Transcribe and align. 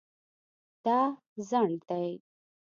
دا 0.85 0.99
ځنډ 1.49 1.75
دی 1.89 2.11